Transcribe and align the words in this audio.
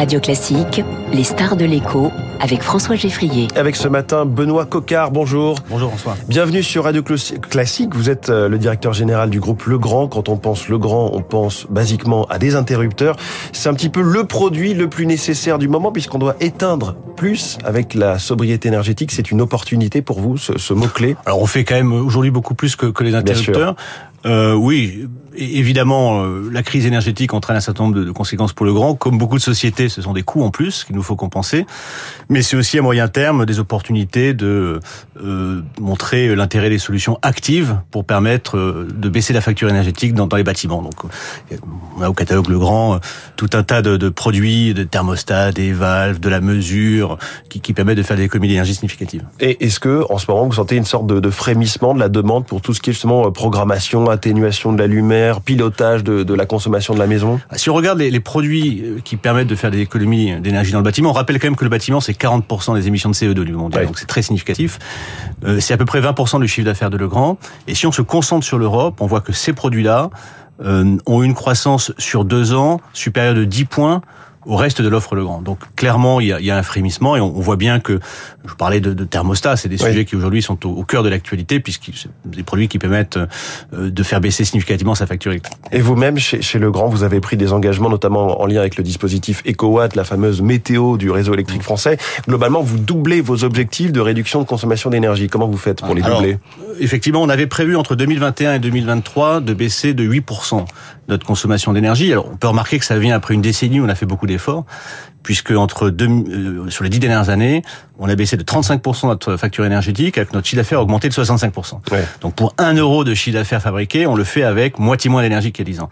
Radio 0.00 0.18
Classique, 0.18 0.82
les 1.12 1.24
stars 1.24 1.56
de 1.56 1.66
l'écho 1.66 2.10
avec 2.40 2.62
François 2.62 2.96
Geffrier. 2.96 3.48
Avec 3.54 3.76
ce 3.76 3.86
matin 3.86 4.24
Benoît 4.24 4.64
Coquard, 4.64 5.10
bonjour. 5.10 5.56
Bonjour 5.68 5.90
François. 5.90 6.16
Bienvenue 6.26 6.62
sur 6.62 6.84
Radio 6.84 7.02
Classique. 7.02 7.94
Vous 7.94 8.08
êtes 8.08 8.30
euh, 8.30 8.48
le 8.48 8.56
directeur 8.56 8.94
général 8.94 9.28
du 9.28 9.40
groupe 9.40 9.64
Legrand. 9.64 10.08
Quand 10.08 10.30
on 10.30 10.38
pense 10.38 10.68
Legrand, 10.68 11.10
on 11.12 11.20
pense 11.20 11.66
basiquement 11.68 12.24
à 12.30 12.38
des 12.38 12.56
interrupteurs. 12.56 13.16
C'est 13.52 13.68
un 13.68 13.74
petit 13.74 13.90
peu 13.90 14.00
le 14.00 14.24
produit 14.24 14.72
le 14.72 14.88
plus 14.88 15.04
nécessaire 15.04 15.58
du 15.58 15.68
moment 15.68 15.92
puisqu'on 15.92 16.18
doit 16.18 16.36
éteindre 16.40 16.96
plus 17.14 17.58
avec 17.62 17.92
la 17.92 18.18
sobriété 18.18 18.68
énergétique. 18.68 19.12
C'est 19.12 19.30
une 19.30 19.42
opportunité 19.42 20.00
pour 20.00 20.18
vous, 20.18 20.38
ce, 20.38 20.56
ce 20.56 20.72
mot-clé 20.72 21.16
Alors 21.26 21.42
on 21.42 21.46
fait 21.46 21.64
quand 21.64 21.74
même 21.74 21.92
aujourd'hui 21.92 22.30
beaucoup 22.30 22.54
plus 22.54 22.74
que, 22.74 22.86
que 22.86 23.04
les 23.04 23.14
interrupteurs. 23.14 23.76
Euh, 24.26 24.54
oui, 24.54 25.08
évidemment, 25.36 26.24
euh, 26.24 26.48
la 26.52 26.62
crise 26.62 26.86
énergétique 26.86 27.34
entraîne 27.34 27.56
un 27.56 27.60
certain 27.60 27.84
nombre 27.84 28.00
de, 28.00 28.10
conséquences 28.10 28.52
pour 28.52 28.66
le 28.66 28.72
grand. 28.72 28.94
Comme 28.94 29.18
beaucoup 29.18 29.36
de 29.36 29.42
sociétés, 29.42 29.88
ce 29.88 30.02
sont 30.02 30.12
des 30.12 30.22
coûts 30.22 30.42
en 30.42 30.50
plus 30.50 30.84
qu'il 30.84 30.96
nous 30.96 31.02
faut 31.02 31.16
compenser. 31.16 31.66
Mais 32.28 32.42
c'est 32.42 32.56
aussi 32.56 32.78
à 32.78 32.82
moyen 32.82 33.08
terme 33.08 33.46
des 33.46 33.58
opportunités 33.58 34.34
de 34.34 34.80
euh, 35.22 35.62
montrer 35.80 36.34
l'intérêt 36.34 36.70
des 36.70 36.78
solutions 36.78 37.18
actives 37.22 37.78
pour 37.90 38.04
permettre 38.04 38.56
euh, 38.56 38.88
de 38.92 39.08
baisser 39.08 39.32
la 39.32 39.40
facture 39.40 39.68
énergétique 39.68 40.14
dans, 40.14 40.26
dans, 40.26 40.36
les 40.36 40.44
bâtiments. 40.44 40.82
Donc, 40.82 40.94
on 41.96 42.02
a 42.02 42.08
au 42.08 42.14
catalogue 42.14 42.48
Le 42.48 42.58
Grand 42.58 43.00
tout 43.36 43.50
un 43.52 43.62
tas 43.62 43.82
de, 43.82 43.96
de 43.96 44.08
produits, 44.08 44.74
de 44.74 44.82
thermostats, 44.84 45.52
des 45.52 45.72
valves, 45.72 46.20
de 46.20 46.28
la 46.28 46.40
mesure, 46.40 47.18
qui, 47.48 47.60
qui 47.60 47.72
permettent 47.72 47.98
de 47.98 48.02
faire 48.02 48.16
des 48.16 48.24
économies 48.24 48.48
d'énergie 48.48 48.74
significatives. 48.74 49.24
Et 49.40 49.64
est-ce 49.64 49.80
que, 49.80 50.04
en 50.10 50.18
ce 50.18 50.30
moment, 50.30 50.46
vous 50.46 50.52
sentez 50.52 50.76
une 50.76 50.84
sorte 50.84 51.06
de, 51.06 51.20
de 51.20 51.30
frémissement 51.30 51.94
de 51.94 52.00
la 52.00 52.08
demande 52.08 52.46
pour 52.46 52.60
tout 52.60 52.74
ce 52.74 52.80
qui 52.80 52.90
est 52.90 52.92
justement 52.92 53.30
programmation 53.32 54.09
atténuation 54.10 54.72
de 54.72 54.78
la 54.78 54.86
lumière, 54.86 55.40
pilotage 55.40 56.04
de, 56.04 56.22
de 56.22 56.34
la 56.34 56.46
consommation 56.46 56.94
de 56.94 56.98
la 56.98 57.06
maison? 57.06 57.40
Si 57.56 57.70
on 57.70 57.74
regarde 57.74 57.98
les, 57.98 58.10
les, 58.10 58.20
produits 58.20 58.82
euh, 58.84 59.00
qui 59.02 59.16
permettent 59.16 59.48
de 59.48 59.54
faire 59.54 59.70
des 59.70 59.80
économies 59.80 60.40
d'énergie 60.40 60.72
dans 60.72 60.78
le 60.78 60.84
bâtiment, 60.84 61.10
on 61.10 61.14
rappelle 61.14 61.38
quand 61.38 61.46
même 61.46 61.56
que 61.56 61.64
le 61.64 61.70
bâtiment, 61.70 62.00
c'est 62.00 62.12
40% 62.12 62.74
des 62.74 62.86
émissions 62.86 63.10
de 63.10 63.14
CO2 63.14 63.44
du 63.44 63.52
monde, 63.52 63.72
donc 63.72 63.98
c'est 63.98 64.06
très 64.06 64.22
significatif. 64.22 64.78
Euh, 65.44 65.60
c'est 65.60 65.74
à 65.74 65.76
peu 65.76 65.84
près 65.84 66.00
20% 66.00 66.40
du 66.40 66.48
chiffre 66.48 66.66
d'affaires 66.66 66.90
de 66.90 66.96
Legrand. 66.96 67.38
Et 67.66 67.74
si 67.74 67.86
on 67.86 67.92
se 67.92 68.02
concentre 68.02 68.44
sur 68.44 68.58
l'Europe, 68.58 69.00
on 69.00 69.06
voit 69.06 69.20
que 69.20 69.32
ces 69.32 69.52
produits-là 69.52 70.10
euh, 70.62 70.96
ont 71.06 71.22
une 71.22 71.34
croissance 71.34 71.92
sur 71.98 72.24
deux 72.24 72.52
ans 72.52 72.80
supérieure 72.92 73.34
de 73.34 73.44
10 73.44 73.64
points 73.64 74.02
au 74.46 74.56
reste 74.56 74.80
de 74.80 74.88
l'offre 74.88 75.14
Legrand. 75.14 75.42
Donc 75.42 75.58
clairement, 75.76 76.20
il 76.20 76.28
y 76.28 76.32
a, 76.32 76.40
il 76.40 76.46
y 76.46 76.50
a 76.50 76.56
un 76.56 76.62
frémissement 76.62 77.16
et 77.16 77.20
on, 77.20 77.36
on, 77.36 77.40
voit 77.40 77.56
bien 77.56 77.78
que, 77.78 78.00
je 78.46 78.54
parlais 78.54 78.80
de, 78.80 78.94
de 78.94 79.04
thermostat, 79.04 79.56
c'est 79.56 79.68
des 79.68 79.82
oui. 79.82 79.90
sujets 79.90 80.04
qui 80.04 80.16
aujourd'hui 80.16 80.42
sont 80.42 80.66
au, 80.66 80.70
au, 80.70 80.84
cœur 80.84 81.02
de 81.02 81.08
l'actualité 81.08 81.60
puisque 81.60 81.90
c'est 81.94 82.08
des 82.24 82.42
produits 82.42 82.68
qui 82.68 82.78
permettent 82.78 83.18
euh, 83.18 83.90
de 83.90 84.02
faire 84.02 84.20
baisser 84.20 84.44
significativement 84.44 84.94
sa 84.94 85.06
facture 85.06 85.32
électrique. 85.32 85.56
Et 85.72 85.80
vous-même, 85.80 86.18
chez, 86.18 86.40
chez 86.40 86.58
Legrand, 86.58 86.88
vous 86.88 87.02
avez 87.02 87.20
pris 87.20 87.36
des 87.36 87.52
engagements, 87.52 87.90
notamment 87.90 88.40
en 88.40 88.46
lien 88.46 88.60
avec 88.60 88.76
le 88.76 88.82
dispositif 88.82 89.42
EcoWatt, 89.46 89.94
la 89.94 90.04
fameuse 90.04 90.40
météo 90.40 90.96
du 90.96 91.10
réseau 91.10 91.34
électrique 91.34 91.62
français. 91.62 91.98
Globalement, 92.26 92.62
vous 92.62 92.78
doublez 92.78 93.20
vos 93.20 93.44
objectifs 93.44 93.92
de 93.92 94.00
réduction 94.00 94.40
de 94.40 94.46
consommation 94.46 94.90
d'énergie. 94.90 95.28
Comment 95.28 95.48
vous 95.48 95.58
faites 95.58 95.80
pour 95.80 95.94
les 95.94 96.02
Alors, 96.02 96.20
doubler? 96.20 96.38
Effectivement, 96.80 97.22
on 97.22 97.28
avait 97.28 97.46
prévu 97.46 97.76
entre 97.76 97.94
2021 97.94 98.54
et 98.54 98.58
2023 98.58 99.40
de 99.40 99.52
baisser 99.52 99.92
de 99.92 100.08
8% 100.08 100.64
notre 101.10 101.26
consommation 101.26 101.72
d'énergie. 101.72 102.10
Alors, 102.12 102.28
on 102.32 102.36
peut 102.36 102.48
remarquer 102.48 102.78
que 102.78 102.84
ça 102.84 102.98
vient 102.98 103.14
après 103.14 103.34
une 103.34 103.42
décennie 103.42 103.80
où 103.80 103.84
on 103.84 103.88
a 103.88 103.94
fait 103.94 104.06
beaucoup 104.06 104.26
d'efforts, 104.30 104.64
puisque 105.22 105.50
entre 105.50 105.90
deux, 105.90 106.08
euh, 106.08 106.70
sur 106.70 106.84
les 106.84 106.90
dix 106.90 106.98
dernières 106.98 107.28
années, 107.28 107.62
on 107.98 108.08
a 108.08 108.14
baissé 108.14 108.36
de 108.36 108.42
35% 108.42 109.08
notre 109.08 109.36
facture 109.36 109.64
énergétique, 109.64 110.18
avec 110.18 110.32
notre 110.32 110.46
chiffre 110.46 110.60
d'affaires 110.60 110.80
augmenté 110.80 111.08
de 111.08 111.14
65%. 111.14 111.80
Ouais. 111.92 112.04
Donc, 112.20 112.34
pour 112.34 112.54
un 112.58 112.74
euro 112.74 113.04
de 113.04 113.14
chiffre 113.14 113.36
d'affaires 113.36 113.62
fabriqué, 113.62 114.06
on 114.06 114.14
le 114.14 114.24
fait 114.24 114.42
avec 114.42 114.78
moitié 114.78 115.10
moins 115.10 115.22
d'énergie 115.22 115.52
qu'il 115.52 115.66
y 115.66 115.70
a 115.70 115.72
10 115.72 115.80
ans. 115.80 115.90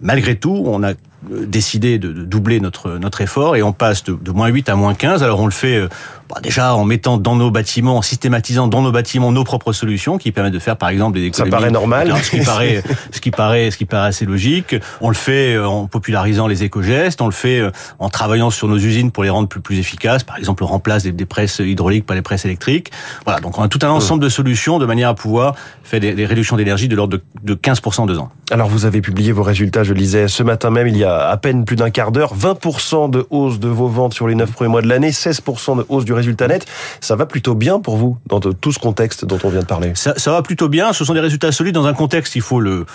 Malgré 0.00 0.36
tout, 0.36 0.64
on 0.66 0.82
a 0.82 0.94
décidé 1.30 1.98
de, 1.98 2.12
doubler 2.12 2.60
notre 2.60 2.98
notre 2.98 3.20
effort 3.20 3.56
et 3.56 3.62
on 3.62 3.72
passe 3.72 4.04
de, 4.04 4.12
de, 4.12 4.30
moins 4.30 4.48
8 4.48 4.68
à 4.68 4.74
moins 4.74 4.94
15. 4.94 5.22
Alors 5.22 5.40
on 5.40 5.46
le 5.46 5.52
fait 5.52 5.80
bah 6.28 6.40
déjà 6.42 6.74
en 6.74 6.84
mettant 6.84 7.18
dans 7.18 7.36
nos 7.36 7.50
bâtiments, 7.50 7.98
en 7.98 8.02
systématisant 8.02 8.66
dans 8.66 8.82
nos 8.82 8.92
bâtiments 8.92 9.32
nos 9.32 9.44
propres 9.44 9.72
solutions 9.72 10.18
qui 10.18 10.32
permettent 10.32 10.54
de 10.54 10.58
faire 10.58 10.76
par 10.76 10.88
exemple 10.88 11.18
des 11.18 11.26
économies. 11.26 11.50
Ça 11.50 11.56
paraît 11.56 11.70
normal. 11.70 12.14
Ce 12.22 12.30
qui 12.30 12.40
paraît, 12.40 12.82
ce 13.10 13.20
qui 13.20 13.30
paraît, 13.30 13.70
ce 13.70 13.76
qui 13.76 13.84
paraît 13.84 14.08
assez 14.08 14.24
logique. 14.24 14.76
On 15.00 15.08
le 15.08 15.14
fait 15.14 15.58
en 15.58 15.86
popularisant 15.86 16.46
les 16.46 16.64
éco-gestes. 16.64 17.20
On 17.20 17.26
le 17.26 17.32
fait 17.32 17.62
en 17.98 18.08
travaillant 18.08 18.50
sur 18.50 18.68
nos 18.68 18.78
usines 18.78 19.10
pour 19.10 19.24
les 19.24 19.30
rendre 19.30 19.48
plus 19.48 19.60
plus 19.60 19.78
efficaces. 19.78 20.24
Par 20.24 20.38
exemple, 20.38 20.64
on 20.64 20.66
remplace 20.66 21.02
des, 21.02 21.12
des 21.12 21.26
presses 21.26 21.58
hydrauliques 21.60 22.06
par 22.06 22.16
les 22.16 22.22
presses 22.22 22.44
électriques. 22.44 22.90
Voilà. 23.24 23.40
Donc 23.40 23.58
on 23.58 23.62
a 23.62 23.68
tout 23.68 23.80
un 23.82 23.90
ensemble 23.90 24.22
de 24.22 24.28
solutions 24.28 24.78
de 24.78 24.86
manière 24.86 25.10
à 25.10 25.14
pouvoir 25.14 25.54
faire 25.84 26.00
des, 26.00 26.14
des 26.14 26.26
réductions 26.26 26.56
d'énergie 26.56 26.88
de 26.88 26.96
l'ordre 26.96 27.18
de, 27.18 27.22
de 27.42 27.54
15% 27.54 28.00
en 28.00 28.06
deux 28.06 28.18
ans. 28.18 28.30
Alors 28.50 28.68
vous 28.68 28.84
avez 28.84 29.00
publié 29.00 29.32
vos 29.32 29.42
résultats, 29.42 29.82
je 29.82 29.94
lisais 29.94 30.28
ce 30.28 30.42
matin 30.42 30.70
même, 30.70 30.86
il 30.86 30.96
y 30.96 31.04
a 31.04 31.11
à 31.20 31.36
peine 31.36 31.64
plus 31.64 31.76
d'un 31.76 31.90
quart 31.90 32.12
d'heure, 32.12 32.34
20% 32.36 33.10
de 33.10 33.26
hausse 33.30 33.58
de 33.58 33.68
vos 33.68 33.88
ventes 33.88 34.14
sur 34.14 34.28
les 34.28 34.34
9 34.34 34.52
premiers 34.52 34.70
mois 34.70 34.82
de 34.82 34.88
l'année, 34.88 35.10
16% 35.10 35.78
de 35.78 35.86
hausse 35.88 36.04
du 36.04 36.12
résultat 36.12 36.48
net. 36.48 36.66
Ça 37.00 37.16
va 37.16 37.26
plutôt 37.26 37.54
bien 37.54 37.80
pour 37.80 37.96
vous 37.96 38.16
dans 38.26 38.40
tout 38.40 38.72
ce 38.72 38.78
contexte 38.78 39.24
dont 39.24 39.38
on 39.44 39.48
vient 39.48 39.60
de 39.60 39.66
parler? 39.66 39.92
Ça, 39.94 40.14
ça 40.16 40.32
va 40.32 40.42
plutôt 40.42 40.68
bien. 40.68 40.92
Ce 40.92 41.04
sont 41.04 41.14
des 41.14 41.20
résultats 41.20 41.52
solides 41.52 41.74
dans 41.74 41.86
un 41.86 41.94
contexte, 41.94 42.36
il 42.36 42.42
faut 42.42 42.60
le, 42.60 42.86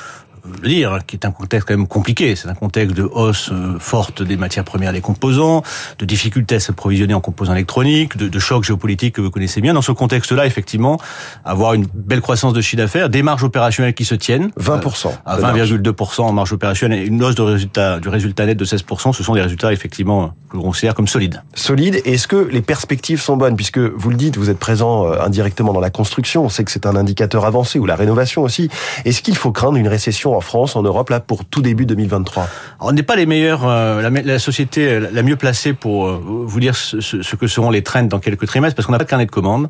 le 0.62 0.68
dire, 0.68 0.94
hein, 0.94 1.00
qui 1.06 1.16
est 1.16 1.26
un 1.26 1.32
contexte 1.32 1.68
quand 1.68 1.78
même 1.78 1.88
compliqué. 1.88 2.36
C'est 2.36 2.48
un 2.48 2.54
contexte 2.54 2.96
de 2.96 3.04
hausse 3.04 3.50
euh, 3.52 3.78
forte 3.80 4.22
des 4.22 4.38
matières 4.38 4.64
premières, 4.64 4.94
des 4.94 5.02
composants, 5.02 5.64
de 6.00 6.06
difficultés 6.06 6.56
à 6.56 6.60
se 6.60 6.72
provisionner 6.72 7.14
en 7.14 7.22
composants 7.22 7.54
électroniques, 7.54 8.18
de, 8.18 8.28
de 8.28 8.40
chocs 8.40 8.64
géopolitiques 8.64 9.16
que 9.16 9.22
vous 9.22 9.32
connaissez 9.32 9.62
bien. 9.62 9.74
Dans 9.74 9.82
ce 9.82 9.92
contexte-là, 9.92 10.46
effectivement, 10.46 11.00
avoir 11.46 11.74
une 11.74 11.86
belle 11.94 12.22
croissance 12.22 12.54
de 12.54 12.62
chiffre 12.62 12.78
d'affaires, 12.78 13.10
des 13.10 13.24
marges 13.24 13.44
opérationnelles 13.44 13.94
qui 13.94 14.06
se 14.06 14.16
tiennent. 14.16 14.52
20%. 14.60 15.08
Euh, 15.08 15.12
à 15.26 15.38
20,2% 15.38 16.22
en 16.22 16.32
marge 16.32 16.54
opérationnelle, 16.54 17.06
une 17.06 17.24
hausse 17.24 17.36
de 17.36 17.42
résultat, 17.42 18.00
du 18.00 18.10
résultat 18.10 18.46
net 18.46 18.58
de 18.58 18.66
16%. 18.66 19.14
Ce 19.14 19.24
sont 19.24 19.34
des 19.34 19.42
résultats, 19.42 19.74
effectivement, 19.74 20.34
que 20.50 20.58
l'on 20.58 20.64
considère 20.64 20.96
comme 20.96 21.08
solides. 21.08 21.44
Solides. 21.54 22.02
Est-ce 22.06 22.28
que 22.28 22.36
les 22.36 22.62
perspectives 22.62 23.22
sont 23.22 23.38
bonnes? 23.38 23.56
Puisque 23.56 23.80
vous 23.80 24.10
le 24.10 24.16
dites, 24.16 24.38
vous 24.38 24.50
êtes 24.50 24.60
présent 24.60 25.06
euh, 25.06 25.20
indirectement 25.22 25.74
dans 25.74 25.80
la 25.80 25.90
construction. 25.90 26.46
On 26.46 26.50
sait 26.50 26.64
que 26.64 26.72
c'est 26.72 26.86
un 26.86 26.96
indicateur 26.96 27.46
avancé 27.46 27.80
ou 27.80 27.86
la 27.86 27.96
rénovation 27.96 28.44
aussi. 28.44 28.70
Est-ce 29.06 29.22
qu'il 29.22 29.36
faut 29.36 29.52
craindre 29.52 29.78
une 29.78 29.88
récession 29.88 30.37
en 30.38 30.42
France, 30.42 30.76
en 30.76 30.84
Europe, 30.84 31.10
là, 31.10 31.20
pour 31.20 31.46
tout 31.46 31.62
début 31.62 31.86
2023 31.86 32.44
Alors, 32.44 32.90
On 32.90 32.92
n'est 32.92 33.04
pas 33.04 33.16
les 33.16 33.26
meilleurs, 33.26 33.68
euh, 33.68 34.02
la, 34.02 34.10
la, 34.10 34.40
société 34.40 35.00
la 35.00 35.24
mieux 35.24 35.36
placée 35.36 35.74
pour 35.74 36.08
euh, 36.08 36.22
vous 36.24 36.60
dire 36.60 36.76
ce, 36.76 37.02
ce, 37.02 37.36
que 37.36 37.48
seront 37.48 37.70
les 37.70 37.82
trends 37.82 38.04
dans 38.04 38.20
quelques 38.20 38.48
trimestres, 38.48 38.76
parce 38.76 38.86
qu'on 38.86 38.92
n'a 38.92 39.00
pas 39.00 39.04
de 39.04 39.10
carnet 39.10 39.26
de 39.26 39.32
commandes. 39.32 39.70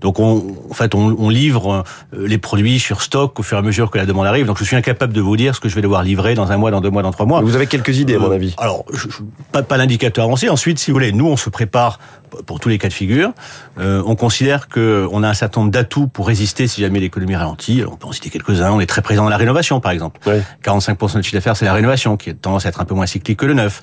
Donc, 0.00 0.20
on, 0.20 0.56
en 0.70 0.74
fait, 0.74 0.94
on, 0.94 1.16
on, 1.18 1.28
livre 1.28 1.84
euh, 2.14 2.26
les 2.26 2.38
produits 2.38 2.78
sur 2.78 3.02
stock 3.02 3.38
au 3.38 3.42
fur 3.42 3.56
et 3.56 3.60
à 3.60 3.62
mesure 3.62 3.90
que 3.90 3.98
la 3.98 4.06
demande 4.06 4.26
arrive. 4.26 4.46
Donc, 4.46 4.58
je 4.58 4.64
suis 4.64 4.76
incapable 4.76 5.12
de 5.12 5.20
vous 5.20 5.36
dire 5.36 5.54
ce 5.54 5.60
que 5.60 5.68
je 5.68 5.74
vais 5.74 5.82
devoir 5.82 6.02
livrer 6.02 6.34
dans 6.34 6.52
un 6.52 6.56
mois, 6.56 6.70
dans 6.70 6.80
deux 6.80 6.90
mois, 6.90 7.02
dans 7.02 7.12
trois 7.12 7.26
mois. 7.26 7.40
Vous 7.40 7.56
avez 7.56 7.66
quelques 7.66 7.98
idées, 7.98 8.14
à 8.14 8.18
mon 8.18 8.30
avis. 8.30 8.54
Alors, 8.58 8.84
je, 8.92 9.08
je, 9.08 9.18
pas, 9.52 9.62
pas 9.62 9.76
l'indicateur 9.76 10.24
avancé. 10.24 10.48
Ensuite, 10.48 10.78
si 10.78 10.90
vous 10.90 10.96
voulez, 10.96 11.12
nous, 11.12 11.26
on 11.26 11.36
se 11.36 11.50
prépare 11.50 11.98
pour 12.46 12.60
tous 12.60 12.68
les 12.68 12.78
cas 12.78 12.88
de 12.88 12.92
figure. 12.92 13.32
Euh, 13.78 14.02
on 14.06 14.16
considère 14.16 14.68
que 14.68 15.06
on 15.10 15.22
a 15.22 15.28
un 15.28 15.34
certain 15.34 15.60
nombre 15.60 15.72
d'atouts 15.72 16.06
pour 16.06 16.26
résister 16.26 16.66
si 16.66 16.80
jamais 16.80 17.00
l'économie 17.00 17.36
ralentit. 17.36 17.82
On 17.86 17.96
peut 17.96 18.06
en 18.06 18.12
citer 18.12 18.30
quelques-uns. 18.30 18.70
On 18.70 18.80
est 18.80 18.86
très 18.86 19.02
présent 19.02 19.24
dans 19.24 19.30
la 19.30 19.36
rénovation, 19.36 19.80
par 19.80 19.92
exemple. 19.92 20.20
Oui. 20.26 20.34
45% 20.64 20.88
de 20.88 20.94
notre 20.94 21.22
chiffre 21.22 21.34
d'affaires, 21.34 21.56
c'est 21.56 21.64
la 21.64 21.72
rénovation, 21.72 22.16
qui 22.16 22.30
a 22.30 22.34
tendance 22.34 22.66
à 22.66 22.68
être 22.68 22.80
un 22.80 22.84
peu 22.84 22.94
moins 22.94 23.06
cyclique 23.06 23.38
que 23.38 23.46
le 23.46 23.54
neuf. 23.54 23.82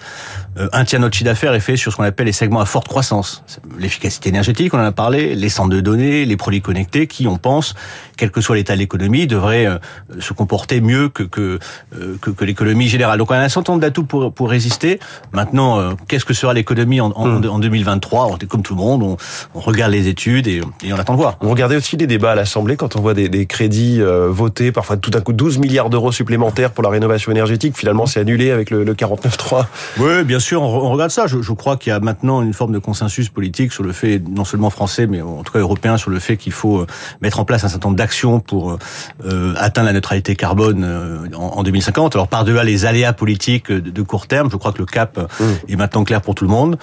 Euh, 0.57 0.69
un 0.73 0.85
tiers 0.85 0.99
de 0.99 1.05
notre 1.05 1.15
chiffre 1.15 1.29
d'affaires 1.29 1.53
est 1.53 1.59
fait 1.59 1.77
sur 1.77 1.91
ce 1.91 1.97
qu'on 1.97 2.03
appelle 2.03 2.27
les 2.27 2.31
segments 2.31 2.61
à 2.61 2.65
forte 2.65 2.87
croissance. 2.87 3.43
L'efficacité 3.77 4.29
énergétique, 4.29 4.73
on 4.73 4.79
en 4.79 4.83
a 4.83 4.91
parlé, 4.91 5.35
les 5.35 5.49
centres 5.49 5.69
de 5.69 5.81
données, 5.81 6.25
les 6.25 6.37
produits 6.37 6.61
connectés, 6.61 7.07
qui, 7.07 7.27
on 7.27 7.37
pense, 7.37 7.73
quel 8.17 8.31
que 8.31 8.41
soit 8.41 8.55
l'état 8.55 8.73
de 8.73 8.79
l'économie, 8.79 9.27
devraient 9.27 9.65
euh, 9.65 9.77
se 10.19 10.33
comporter 10.33 10.81
mieux 10.81 11.09
que 11.09 11.23
que, 11.23 11.59
euh, 11.95 12.17
que, 12.21 12.29
que 12.29 12.45
l'économie 12.45 12.87
générale. 12.87 13.17
Donc, 13.17 13.31
on 13.31 13.35
a 13.35 13.39
un 13.39 13.49
certain 13.49 13.73
nombre 13.73 13.81
d'atouts 13.81 14.03
pour 14.03 14.33
pour 14.33 14.49
résister. 14.49 14.99
Maintenant, 15.31 15.79
euh, 15.79 15.91
qu'est-ce 16.07 16.25
que 16.25 16.33
sera 16.33 16.53
l'économie 16.53 17.01
en, 17.01 17.11
en, 17.11 17.25
mmh. 17.27 17.49
en 17.49 17.59
2023 17.59 18.27
On 18.27 18.37
est 18.37 18.40
comme 18.47 18.63
tout 18.63 18.75
le 18.75 18.81
monde, 18.81 19.03
on, 19.03 19.17
on 19.55 19.59
regarde 19.59 19.91
les 19.91 20.07
études 20.07 20.47
et, 20.47 20.61
et, 20.83 20.93
on 20.93 20.97
attend 20.97 21.13
de 21.13 21.17
voir. 21.17 21.37
On 21.41 21.49
regardait 21.49 21.75
aussi 21.75 21.97
les 21.97 22.07
débats 22.07 22.31
à 22.31 22.35
l'Assemblée 22.35 22.75
quand 22.75 22.95
on 22.95 23.01
voit 23.01 23.13
des, 23.13 23.29
des 23.29 23.45
crédits 23.45 24.01
euh, 24.01 24.29
votés, 24.29 24.71
parfois 24.71 24.97
tout 24.97 25.11
d'un 25.11 25.21
coup 25.21 25.33
12 25.33 25.57
milliards 25.57 25.89
d'euros 25.89 26.11
supplémentaires 26.11 26.71
pour 26.71 26.83
la 26.83 26.89
rénovation 26.89 27.31
énergétique. 27.31 27.77
Finalement, 27.77 28.05
c'est 28.05 28.19
annulé 28.19 28.51
avec 28.51 28.69
le, 28.69 28.83
le 28.83 28.93
49.3. 28.93 29.65
Oui, 29.99 30.23
bien 30.23 30.39
sûr, 30.39 30.61
on, 30.61 30.65
on 30.65 30.91
regarde 30.91 31.11
ça. 31.11 31.27
Je, 31.27 31.41
je 31.41 31.53
crois 31.53 31.77
qu'il 31.77 31.91
y 31.91 31.93
a 31.93 31.99
maintenant 31.99 32.41
une 32.41 32.53
forme 32.53 32.73
de 32.73 32.79
consensus 32.79 33.29
politique 33.29 33.71
sur 33.71 33.83
le 33.83 33.91
fait, 33.91 34.21
non 34.27 34.45
seulement 34.45 34.69
français, 34.69 35.07
mais 35.07 35.21
en 35.21 35.43
tout 35.43 35.53
cas 35.53 35.59
européen, 35.59 35.97
sur 35.97 36.09
le 36.09 36.19
fait 36.19 36.37
qu'il 36.37 36.51
faut 36.51 36.79
euh, 36.79 36.87
mettre 37.21 37.39
en 37.39 37.45
place 37.45 37.63
un 37.63 37.69
certain 37.69 37.89
nombre 37.89 37.97
d'actions 37.97 38.39
pour 38.39 38.77
euh, 39.25 39.53
atteindre 39.57 39.87
la 39.87 39.93
neutralité 39.93 40.35
carbone 40.35 40.83
euh, 40.83 41.27
en, 41.35 41.59
en, 41.59 41.63
2050. 41.63 42.15
Alors 42.15 42.27
par-delà 42.27 42.63
les 42.63 42.85
aléas 42.85 43.13
politiques 43.13 43.71
de, 43.71 43.79
de, 43.79 44.01
court 44.01 44.27
terme, 44.27 44.49
je 44.51 44.57
crois 44.57 44.71
que 44.73 44.79
le 44.79 44.85
cap 44.85 45.17
mmh. 45.17 45.43
est 45.69 45.75
maintenant 45.75 46.03
clair 46.03 46.21
pour 46.21 46.35
tout 46.35 46.43
le 46.43 46.49
monde. 46.51 46.77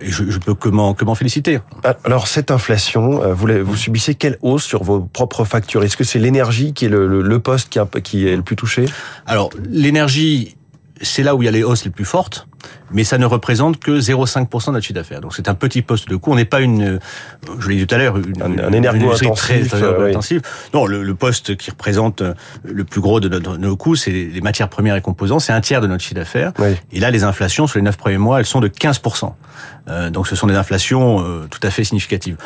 Et 0.00 0.10
je, 0.10 0.30
je 0.30 0.38
peux 0.38 0.54
comment 0.54 0.94
comment 0.94 1.14
féliciter. 1.14 1.60
Alors 2.04 2.26
cette 2.28 2.50
inflation, 2.50 3.22
euh, 3.22 3.34
vous, 3.34 3.48
vous 3.62 3.76
subissez 3.76 4.14
quelle 4.14 4.38
hausse 4.42 4.64
sur 4.64 4.82
vos 4.82 5.00
propres 5.00 5.44
factures? 5.44 5.82
Est-ce 5.84 5.96
que 5.96 6.04
c'est 6.04 6.18
l'énergie 6.18 6.72
qui 6.72 6.86
est 6.86 6.88
le, 6.88 7.06
le, 7.06 7.22
le 7.22 7.38
poste 7.38 7.68
qui, 7.68 7.78
a, 7.78 7.86
qui 8.02 8.26
est 8.28 8.36
le 8.36 8.42
plus 8.42 8.56
touché? 8.56 8.86
Alors 9.26 9.50
l'énergie, 9.70 10.56
c'est 11.00 11.22
là 11.22 11.34
où 11.34 11.42
il 11.42 11.46
y 11.46 11.48
a 11.48 11.52
les 11.52 11.62
hausses 11.62 11.84
les 11.84 11.90
plus 11.90 12.04
fortes 12.04 12.46
mais 12.90 13.04
ça 13.04 13.18
ne 13.18 13.26
représente 13.26 13.78
que 13.78 14.00
0,5% 14.00 14.68
de 14.68 14.72
notre 14.72 14.84
chiffre 14.84 14.94
d'affaires. 14.94 15.20
Donc 15.20 15.34
c'est 15.34 15.48
un 15.48 15.54
petit 15.54 15.82
poste 15.82 16.08
de 16.08 16.16
coût. 16.16 16.32
On 16.32 16.36
n'est 16.36 16.44
pas 16.44 16.60
une, 16.60 17.00
je 17.58 17.68
l'ai 17.68 17.76
dit 17.76 17.86
tout 17.86 17.94
à 17.94 17.98
l'heure, 17.98 18.16
une, 18.16 18.40
un, 18.40 18.68
un 18.68 18.72
énergo 18.72 19.10
intensif, 19.12 19.68
très, 19.68 19.82
intensif. 20.10 20.42
Non, 20.72 20.86
le, 20.86 21.02
le, 21.02 21.14
poste 21.14 21.56
qui 21.56 21.70
représente 21.70 22.22
le 22.62 22.84
plus 22.84 23.00
gros 23.00 23.20
de, 23.20 23.28
nos, 23.28 23.40
de 23.40 23.56
nos 23.56 23.76
coûts, 23.76 23.96
c'est 23.96 24.10
les 24.10 24.40
matières 24.40 24.68
premières 24.68 24.96
et 24.96 25.00
composants. 25.00 25.38
C'est 25.38 25.52
un 25.52 25.60
tiers 25.60 25.80
de 25.80 25.86
notre 25.86 26.02
chiffre 26.02 26.14
d'affaires. 26.14 26.52
Oui. 26.58 26.76
Et 26.92 27.00
là, 27.00 27.10
les 27.10 27.24
inflations 27.24 27.66
sur 27.66 27.78
les 27.78 27.82
neuf 27.82 27.96
premiers 27.96 28.18
mois, 28.18 28.38
elles 28.38 28.46
sont 28.46 28.60
de 28.60 28.68
15%. 28.68 29.32
Euh, 29.88 30.10
donc 30.10 30.26
ce 30.26 30.36
sont 30.36 30.46
des 30.46 30.56
inflations 30.56 31.20
euh, 31.20 31.46
tout 31.50 31.60
à 31.62 31.70
fait 31.70 31.84
significatives 31.84 32.36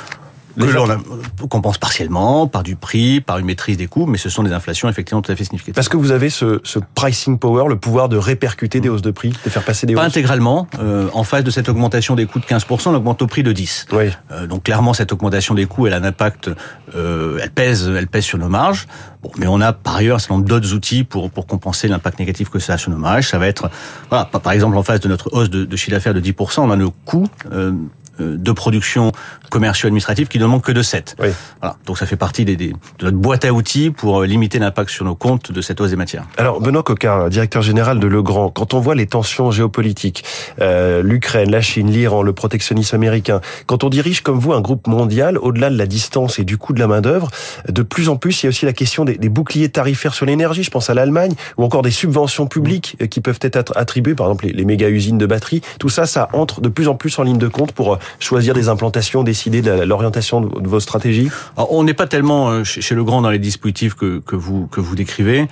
que 0.67 0.73
l'on 0.73 1.49
compense 1.49 1.79
partiellement 1.79 2.47
par 2.47 2.63
du 2.63 2.77
prix, 2.77 3.21
par 3.21 3.39
une 3.39 3.47
maîtrise 3.47 3.77
des 3.77 3.87
coûts, 3.87 4.07
mais 4.07 4.19
ce 4.19 4.29
sont 4.29 4.43
des 4.43 4.53
inflations 4.53 4.89
effectivement 4.89 5.23
tout 5.23 5.33
à 5.33 5.37
fait 5.37 5.45
significatives. 5.45 5.75
Parce 5.75 5.89
que 5.89 5.97
vous 5.97 6.11
avez 6.11 6.31
ce, 6.31 6.61
ce 6.65 6.79
pricing 6.95 7.39
power, 7.39 7.69
le 7.69 7.77
pouvoir 7.77 8.09
de 8.09 8.17
répercuter 8.17 8.81
des 8.81 8.89
hausses 8.89 9.03
de 9.03 9.11
prix, 9.11 9.33
de 9.45 9.51
faire 9.51 9.65
passer 9.65 9.87
des 9.87 9.95
Pas 9.95 10.03
hausses 10.03 10.09
intégralement. 10.09 10.67
Euh, 10.81 11.09
en 11.13 11.25
face 11.25 11.45
de 11.45 11.51
cette 11.51 11.69
augmentation 11.69 12.15
des 12.15 12.27
coûts 12.27 12.41
de 12.41 12.45
15%, 12.45 12.89
on 12.89 12.95
augmente 12.95 13.23
au 13.23 13.27
prix 13.27 13.43
de 13.43 13.53
10. 13.53 13.87
Oui. 13.93 14.11
Euh, 14.31 14.47
donc 14.47 14.65
clairement, 14.65 14.95
cette 14.95 15.13
augmentation 15.13 15.55
des 15.55 15.67
coûts, 15.67 15.87
elle 15.87 15.95
a 15.95 15.99
un 15.99 16.05
impact, 16.05 16.51
euh, 16.95 17.39
elle 17.43 17.51
pèse, 17.51 17.89
elle 17.89 18.09
pèse 18.09 18.25
sur 18.25 18.39
nos 18.39 18.49
marges. 18.49 18.87
Bon, 19.23 19.31
mais 19.37 19.47
on 19.49 19.61
a 19.61 19.73
par 19.73 19.97
ailleurs 19.97 20.17
un 20.17 20.19
certain 20.21 20.35
nombre 20.35 20.47
d'autres 20.47 20.73
outils 20.75 21.03
pour 21.03 21.31
pour 21.31 21.47
compenser 21.47 21.89
l'impact 21.89 22.19
négatif 22.21 22.51
que 22.51 22.59
ça 22.59 22.75
a 22.75 22.79
sur 22.79 22.91
nos 22.91 22.99
marges. 22.99 23.29
Ça 23.29 23.39
va 23.39 23.49
être, 23.49 23.71
voilà, 24.11 24.27
par 24.27 24.53
exemple 24.53 24.77
en 24.77 24.83
face 24.83 25.01
de 25.01 25.09
notre 25.09 25.33
hausse 25.33 25.51
de, 25.51 25.65
de 25.65 25.77
chiffre 25.77 25.93
d'affaires 25.93 26.15
de 26.15 26.21
10%, 26.21 26.61
on 26.61 26.71
a 26.71 26.77
nos 26.77 26.91
coûts 26.91 27.27
euh, 27.53 27.73
de 28.19 28.53
production 28.53 29.12
commercio-administrative 29.50 30.29
qui 30.29 30.38
ne 30.38 30.47
manque 30.47 30.65
que 30.65 30.73
de 30.73 30.82
7. 30.82 31.17
Oui. 31.20 31.29
Voilà. 31.61 31.76
Donc 31.87 31.99
ça 31.99 32.06
fait 32.06 32.17
partie 32.17 32.44
des, 32.44 32.56
des, 32.56 32.73
de 32.73 33.05
notre 33.05 33.17
boîte 33.17 33.44
à 33.44 33.53
outils 33.53 33.91
pour 33.91 34.23
limiter 34.23 34.59
l'impact 34.59 34.91
sur 34.91 35.05
nos 35.05 35.15
comptes 35.15 35.53
de 35.53 35.61
cette 35.61 35.81
hausse 35.81 35.91
des 35.91 35.97
matières. 35.97 36.25
Alors 36.37 36.61
Benoît 36.61 36.82
Coquin, 36.82 37.29
directeur 37.29 37.62
général 37.62 37.99
de 37.99 38.06
Legrand, 38.06 38.50
quand 38.50 38.75
on 38.75 38.81
voit 38.81 38.94
les 38.94 39.06
tensions 39.06 39.50
géopolitiques, 39.50 40.25
euh, 40.61 41.03
l'Ukraine, 41.03 41.50
la 41.50 41.61
Chine, 41.61 41.91
l'Iran, 41.91 42.23
le 42.23 42.32
protectionnisme 42.32 42.97
américain, 42.97 43.41
quand 43.67 43.85
on 43.85 43.88
dirige 43.88 44.23
comme 44.23 44.38
vous 44.38 44.53
un 44.53 44.61
groupe 44.61 44.87
mondial, 44.87 45.38
au-delà 45.38 45.71
de 45.71 45.79
la 45.79 45.87
distance 45.87 46.38
et 46.38 46.44
du 46.44 46.59
coût 46.59 46.73
de 46.73 46.81
la 46.81 46.87
main 46.87 47.00
d'œuvre, 47.00 47.29
de 47.69 47.82
plus 47.82 48.09
en 48.09 48.17
plus 48.17 48.43
il 48.43 48.47
y 48.47 48.49
a 48.49 48.50
aussi 48.50 48.67
la 48.67 48.73
question 48.73 49.05
des, 49.05 49.17
des 49.17 49.29
boucliers 49.29 49.69
tarifaires 49.69 50.14
sur 50.14 50.26
l'énergie. 50.26 50.62
Je 50.62 50.71
pense 50.71 50.91
à 50.91 50.94
l'Allemagne 50.94 51.32
ou 51.56 51.64
encore 51.64 51.82
des 51.82 51.91
subventions 51.91 52.47
publiques 52.47 52.97
euh, 53.03 53.06
qui 53.06 53.21
peuvent 53.21 53.41
être 53.43 53.73
attribuées, 53.76 54.14
par 54.14 54.26
exemple 54.26 54.47
les, 54.47 54.53
les 54.53 54.64
méga 54.64 54.88
usines 54.88 55.19
de 55.19 55.26
batteries. 55.26 55.62
Tout 55.79 55.88
ça, 55.88 56.06
ça 56.06 56.29
entre 56.32 56.61
de 56.61 56.69
plus 56.69 56.88
en 56.88 56.94
plus 56.94 57.19
en 57.19 57.23
ligne 57.23 57.38
de 57.38 57.49
compte 57.49 57.73
pour 57.73 57.99
choisir 58.19 58.55
des 58.55 58.69
implantations, 58.69 59.23
décider 59.23 59.63
de 59.63 59.71
l'orientation 59.71 60.41
de 60.41 60.69
vos 60.69 60.81
stratégies 60.81 61.31
Alors, 61.57 61.73
On 61.73 61.85
n'est 61.85 61.95
pas 61.95 62.07
tellement 62.07 62.51
euh, 62.51 62.65
chez 62.65 62.95
Legrand 62.95 63.23
dans 63.23 63.31
les 63.31 63.39
dispositifs 63.39 63.95
que, 63.95 64.21
que, 64.21 64.37
vous, 64.37 64.67
que 64.67 64.81
vous 64.81 64.95
décrivez. 64.95 65.49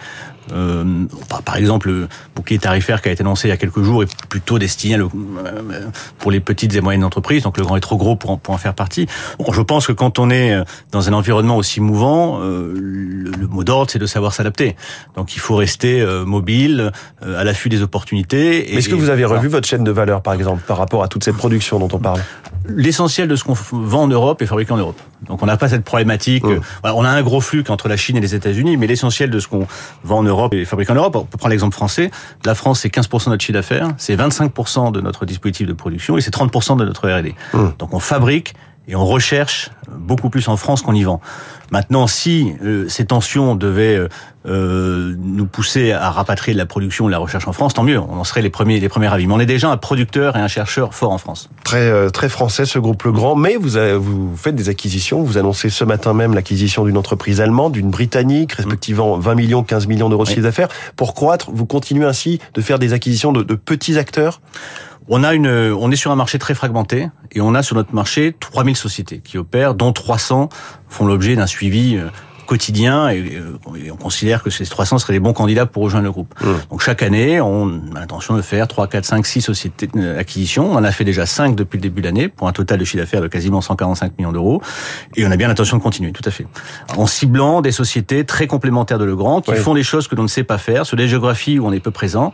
Euh, 0.52 0.84
par 1.44 1.56
exemple, 1.56 1.88
le 1.88 2.08
bouclier 2.34 2.58
tarifaire 2.58 3.02
qui 3.02 3.08
a 3.08 3.12
été 3.12 3.24
lancé 3.24 3.48
il 3.48 3.50
y 3.50 3.54
a 3.54 3.56
quelques 3.56 3.82
jours 3.82 4.02
est 4.02 4.26
plutôt 4.28 4.58
destiné 4.58 4.94
à 4.94 4.98
le, 4.98 5.04
euh, 5.06 5.88
pour 6.18 6.30
les 6.30 6.40
petites 6.40 6.74
et 6.74 6.80
moyennes 6.80 7.04
entreprises. 7.04 7.42
Donc 7.42 7.58
le 7.58 7.64
grand 7.64 7.76
est 7.76 7.80
trop 7.80 7.96
gros 7.96 8.16
pour 8.16 8.30
en, 8.30 8.36
pour 8.36 8.54
en 8.54 8.58
faire 8.58 8.74
partie. 8.74 9.06
Bon, 9.38 9.52
je 9.52 9.62
pense 9.62 9.86
que 9.86 9.92
quand 9.92 10.18
on 10.18 10.30
est 10.30 10.56
dans 10.92 11.08
un 11.08 11.12
environnement 11.12 11.56
aussi 11.56 11.80
mouvant, 11.80 12.40
euh, 12.40 12.72
le, 12.76 13.30
le, 13.30 13.46
mot 13.46 13.64
d'ordre 13.64 13.90
c'est 13.90 13.98
de 13.98 14.06
savoir 14.06 14.34
s'adapter. 14.34 14.76
Donc 15.16 15.34
il 15.34 15.40
faut 15.40 15.56
rester 15.56 16.00
euh, 16.00 16.24
mobile, 16.24 16.92
à 17.22 17.44
l'affût 17.44 17.68
des 17.68 17.82
opportunités. 17.82 18.76
Est-ce 18.76 18.88
que 18.88 18.94
vous 18.94 19.10
avez 19.10 19.24
revu 19.24 19.48
voilà. 19.48 19.48
votre 19.48 19.68
chaîne 19.68 19.84
de 19.84 19.90
valeur, 19.90 20.22
par 20.22 20.34
exemple, 20.34 20.62
par 20.66 20.76
rapport 20.76 21.02
à 21.02 21.08
toute 21.08 21.24
cette 21.24 21.36
production 21.36 21.78
dont 21.78 21.88
on 21.92 21.98
parle? 21.98 22.20
L'essentiel 22.68 23.28
de 23.28 23.36
ce 23.36 23.44
qu'on 23.44 23.54
vend 23.72 24.02
en 24.02 24.08
Europe 24.08 24.42
est 24.42 24.46
fabriqué 24.46 24.72
en 24.72 24.76
Europe. 24.76 25.00
Donc 25.26 25.42
on 25.42 25.46
n'a 25.46 25.56
pas 25.56 25.68
cette 25.68 25.84
problématique. 25.84 26.44
Voilà, 26.44 26.96
on 26.96 27.04
a 27.04 27.08
un 27.08 27.22
gros 27.22 27.40
flux 27.40 27.64
entre 27.68 27.88
la 27.88 27.96
Chine 27.96 28.16
et 28.16 28.20
les 28.20 28.34
États-Unis, 28.34 28.76
mais 28.76 28.86
l'essentiel 28.86 29.30
de 29.30 29.38
ce 29.38 29.48
qu'on 29.48 29.66
vend 30.04 30.18
en 30.18 30.22
Europe 30.22 30.54
est 30.54 30.64
fabriqué 30.64 30.92
en 30.92 30.96
Europe. 30.96 31.16
On 31.16 31.24
peut 31.24 31.38
prendre 31.38 31.50
l'exemple 31.50 31.74
français. 31.74 32.10
La 32.44 32.54
France, 32.54 32.80
c'est 32.80 32.94
15% 32.94 33.26
de 33.26 33.30
notre 33.30 33.42
chiffre 33.42 33.54
d'affaires, 33.54 33.88
c'est 33.98 34.16
25% 34.16 34.92
de 34.92 35.00
notre 35.00 35.26
dispositif 35.26 35.66
de 35.66 35.72
production 35.72 36.16
et 36.18 36.20
c'est 36.20 36.34
30% 36.34 36.76
de 36.76 36.84
notre 36.84 37.08
R&D. 37.08 37.34
Donc 37.78 37.94
on 37.94 38.00
fabrique 38.00 38.54
et 38.88 38.96
on 38.96 39.04
recherche 39.04 39.70
beaucoup 39.90 40.30
plus 40.30 40.48
en 40.48 40.56
France 40.56 40.82
qu'on 40.82 40.94
y 40.94 41.02
vend. 41.02 41.20
Maintenant, 41.70 42.06
si 42.06 42.52
euh, 42.62 42.88
ces 42.88 43.06
tensions 43.06 43.56
devaient 43.56 44.08
euh, 44.46 45.14
nous 45.18 45.46
pousser 45.46 45.90
à 45.90 46.10
rapatrier 46.10 46.52
de 46.52 46.58
la 46.58 46.66
production, 46.66 47.06
de 47.06 47.10
la 47.10 47.18
recherche 47.18 47.48
en 47.48 47.52
France, 47.52 47.74
tant 47.74 47.82
mieux. 47.82 47.98
On 47.98 48.18
en 48.18 48.24
serait 48.24 48.42
les 48.42 48.50
premiers, 48.50 48.78
les 48.78 48.88
premiers 48.88 49.12
avis. 49.12 49.26
Mais 49.26 49.34
on 49.34 49.40
est 49.40 49.46
déjà 49.46 49.70
un 49.70 49.76
producteur 49.76 50.36
et 50.36 50.40
un 50.40 50.46
chercheur 50.46 50.94
fort 50.94 51.10
en 51.10 51.18
France. 51.18 51.50
Très, 51.64 51.78
euh, 51.78 52.10
très 52.10 52.28
français 52.28 52.64
ce 52.64 52.78
groupe 52.78 53.02
Le 53.02 53.10
Grand. 53.10 53.34
Mais 53.34 53.56
vous, 53.56 53.76
avez, 53.76 53.94
vous 53.94 54.36
faites 54.36 54.54
des 54.54 54.68
acquisitions. 54.68 55.22
Vous 55.22 55.38
annoncez 55.38 55.68
ce 55.68 55.82
matin 55.82 56.14
même 56.14 56.34
l'acquisition 56.34 56.84
d'une 56.84 56.96
entreprise 56.96 57.40
allemande, 57.40 57.72
d'une 57.72 57.90
britannique, 57.90 58.52
respectivement 58.52 59.18
20 59.18 59.34
millions, 59.34 59.64
15 59.64 59.88
millions 59.88 60.08
d'euros 60.08 60.22
de 60.22 60.28
chiffre 60.28 60.42
d'affaires. 60.42 60.68
Pour 60.94 61.14
croître, 61.14 61.50
vous 61.52 61.66
continuez 61.66 62.06
ainsi 62.06 62.38
de 62.54 62.60
faire 62.60 62.78
des 62.78 62.92
acquisitions 62.92 63.32
de, 63.32 63.42
de 63.42 63.54
petits 63.56 63.98
acteurs? 63.98 64.40
On 65.08 65.24
a 65.24 65.34
une, 65.34 65.48
on 65.48 65.90
est 65.90 65.96
sur 65.96 66.10
un 66.10 66.16
marché 66.16 66.38
très 66.38 66.54
fragmenté 66.54 67.08
et 67.32 67.40
on 67.40 67.54
a 67.54 67.62
sur 67.62 67.76
notre 67.76 67.94
marché 67.94 68.34
3000 68.38 68.76
sociétés 68.76 69.20
qui 69.22 69.38
opèrent, 69.38 69.74
dont 69.74 69.92
300 69.92 70.48
font 70.88 71.06
l'objet 71.06 71.36
d'un 71.36 71.46
suivi 71.46 71.98
quotidien 72.46 73.10
et, 73.10 73.40
et, 73.78 73.90
on 73.90 73.96
considère 73.96 74.42
que 74.42 74.50
ces 74.50 74.64
300 74.64 74.98
seraient 74.98 75.12
les 75.12 75.20
bons 75.20 75.32
candidats 75.32 75.66
pour 75.66 75.82
rejoindre 75.82 76.04
le 76.04 76.12
groupe. 76.12 76.34
Mmh. 76.40 76.46
Donc 76.70 76.82
chaque 76.82 77.02
année, 77.02 77.40
on 77.40 77.68
a 77.94 78.00
l'intention 78.00 78.36
de 78.36 78.42
faire 78.42 78.66
3, 78.68 78.88
4, 78.88 79.04
5, 79.04 79.26
6 79.26 79.40
sociétés 79.42 79.86
d'acquisition. 79.86 80.70
On 80.72 80.76
en 80.76 80.84
a 80.84 80.92
fait 80.92 81.04
déjà 81.04 81.26
5 81.26 81.54
depuis 81.54 81.76
le 81.76 81.82
début 81.82 82.00
de 82.00 82.06
l'année 82.06 82.28
pour 82.28 82.48
un 82.48 82.52
total 82.52 82.78
de 82.78 82.84
chiffre 82.84 83.02
d'affaires 83.02 83.20
de 83.20 83.28
quasiment 83.28 83.60
145 83.60 84.18
millions 84.18 84.32
d'euros 84.32 84.62
et 85.16 85.26
on 85.26 85.30
a 85.30 85.36
bien 85.36 85.48
l'intention 85.48 85.76
de 85.76 85.82
continuer, 85.82 86.12
tout 86.12 86.22
à 86.24 86.30
fait. 86.30 86.46
En 86.96 87.06
ciblant 87.06 87.60
des 87.60 87.72
sociétés 87.72 88.24
très 88.24 88.46
complémentaires 88.46 88.98
de 88.98 89.04
Legrand 89.04 89.40
qui 89.40 89.50
oui. 89.50 89.58
font 89.58 89.74
des 89.74 89.82
choses 89.82 90.08
que 90.08 90.14
l'on 90.14 90.22
ne 90.22 90.28
sait 90.28 90.44
pas 90.44 90.58
faire 90.58 90.86
sur 90.86 90.96
des 90.96 91.08
géographies 91.08 91.58
où 91.58 91.66
on 91.66 91.72
est 91.72 91.80
peu 91.80 91.90
présent 91.90 92.32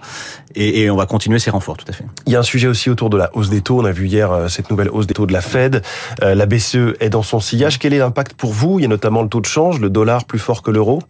et, 0.55 0.82
et, 0.82 0.91
on 0.91 0.97
va 0.97 1.06
continuer 1.06 1.38
ces 1.38 1.50
renforts, 1.50 1.79
tout 1.79 1.87
à 1.88 1.93
fait. 1.93 2.05
Il 2.26 2.32
y 2.32 2.37
a 2.37 2.41
un 2.41 2.43
sujet 2.43 2.69
aussi 2.69 2.91
autour 2.91 3.09
de 3.09 3.17
la 3.17 3.31
hausse 3.35 3.49
des 3.49 3.62
taux. 3.62 3.81
On 3.81 3.85
a 3.85 3.93
vu 3.93 4.06
hier 4.06 4.31
euh, 4.31 4.49
cette 4.49 4.70
nouvelle 4.70 4.91
hausse 4.91 5.06
des 5.06 5.14
taux 5.14 5.26
de 5.26 5.32
la 5.32 5.41
Fed. 5.41 5.82
Euh, 6.23 6.35
la 6.35 6.47
BCE 6.47 6.94
est 7.00 7.09
dans 7.09 7.23
son 7.23 7.41
sillage. 7.41 7.79
Quel 7.79 7.94
est 7.94 7.99
l'impact 7.99 8.35
pour 8.35 8.53
vous? 8.53 8.79
Il 8.79 8.82
y 8.82 8.85
a 8.85 8.88
notamment 8.88 9.23
le 9.23 9.29
taux 9.29 9.41
de 9.41 9.47
change, 9.47 9.81
le 9.81 9.88
dollar 9.88 10.01
plus 10.26 10.38
fort 10.38 10.62
que 10.62 10.70
le 10.70 10.76
l'euro 10.76 11.02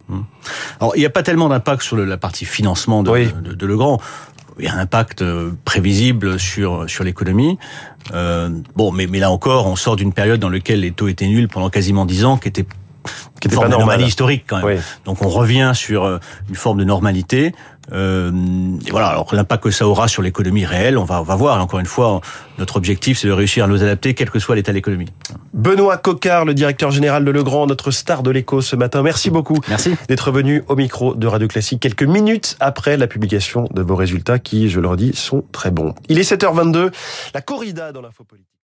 Alors, 0.79 0.95
il 0.95 0.99
n'y 0.99 1.05
a 1.05 1.09
pas 1.09 1.23
tellement 1.23 1.49
d'impact 1.49 1.81
sur 1.81 1.97
la 1.97 2.17
partie 2.17 2.45
financement 2.45 3.03
de, 3.03 3.09
oui. 3.09 3.29
de, 3.43 3.53
de 3.53 3.65
Legrand. 3.65 3.99
Il 4.59 4.65
y 4.65 4.67
a 4.67 4.75
un 4.75 4.79
impact 4.79 5.23
prévisible 5.65 6.39
sur 6.39 6.87
sur 6.87 7.03
l'économie. 7.03 7.57
Euh, 8.13 8.49
bon, 8.75 8.91
mais 8.91 9.07
mais 9.07 9.19
là 9.19 9.31
encore, 9.31 9.65
on 9.65 9.75
sort 9.75 9.95
d'une 9.95 10.13
période 10.13 10.39
dans 10.39 10.49
laquelle 10.49 10.81
les 10.81 10.91
taux 10.91 11.07
étaient 11.07 11.27
nuls 11.27 11.47
pendant 11.47 11.69
quasiment 11.69 12.05
dix 12.05 12.23
ans, 12.23 12.37
qui 12.37 12.49
était 12.49 12.65
qui 13.41 13.47
était 13.47 13.55
pas 13.55 13.67
normal. 13.67 14.01
historique 14.01 14.43
quand 14.47 14.57
même. 14.57 14.77
Oui. 14.77 14.81
Donc 15.05 15.23
on 15.23 15.29
revient 15.29 15.71
sur 15.73 16.19
une 16.49 16.55
forme 16.55 16.77
de 16.77 16.83
normalité. 16.83 17.53
Euh, 17.91 18.31
et 18.85 18.91
voilà. 18.91 19.07
Alors 19.07 19.33
l'impact 19.33 19.63
que 19.63 19.71
ça 19.71 19.87
aura 19.87 20.07
sur 20.07 20.21
l'économie 20.21 20.65
réelle, 20.65 20.97
on 20.97 21.03
va, 21.03 21.21
on 21.21 21.23
va 21.23 21.35
voir. 21.35 21.57
Et 21.57 21.61
encore 21.61 21.79
une 21.79 21.85
fois, 21.85 22.21
notre 22.57 22.77
objectif, 22.77 23.19
c'est 23.19 23.27
de 23.27 23.33
réussir 23.33 23.65
à 23.65 23.67
nous 23.67 23.81
adapter, 23.83 24.13
quel 24.13 24.29
que 24.29 24.39
soit 24.39 24.55
l'état 24.55 24.71
de 24.71 24.75
l'économie. 24.75 25.07
Benoît 25.53 25.97
Coquard, 25.97 26.45
le 26.45 26.53
directeur 26.53 26.91
général 26.91 27.25
de 27.25 27.31
Legrand, 27.31 27.67
notre 27.67 27.91
star 27.91 28.23
de 28.23 28.31
l'écho 28.31 28.61
ce 28.61 28.75
matin. 28.75 29.01
Merci 29.01 29.29
beaucoup. 29.29 29.59
Merci 29.67 29.95
d'être 30.07 30.31
venu 30.31 30.63
au 30.67 30.75
micro 30.75 31.15
de 31.15 31.27
Radio 31.27 31.47
Classique 31.47 31.81
quelques 31.81 32.03
minutes 32.03 32.55
après 32.59 32.97
la 32.97 33.07
publication 33.07 33.67
de 33.73 33.81
vos 33.81 33.95
résultats, 33.95 34.39
qui, 34.39 34.69
je 34.69 34.79
le 34.79 34.87
redis, 34.87 35.13
sont 35.13 35.43
très 35.51 35.71
bons. 35.71 35.93
Il 36.09 36.19
est 36.19 36.29
7h22. 36.29 36.91
La 37.33 37.41
corrida 37.41 37.91
dans 37.91 38.01
l'info 38.01 38.23
politique. 38.23 38.52